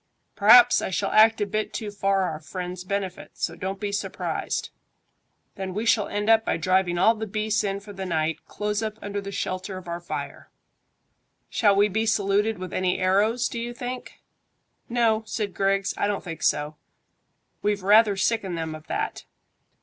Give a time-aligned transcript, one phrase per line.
[0.35, 4.71] "P'r'aps I shall act a bit too for our friends' benefit, so don't be surprised.
[5.57, 8.81] Then we shall end up by driving all the beasts in for the night close
[8.81, 10.49] up under the shelter of our fire."
[11.51, 14.23] "Shall we be saluted with any arrows, do you think?"
[14.89, 16.77] "No," said Griggs; "I don't think so.
[17.61, 19.25] We've rather sickened them of that.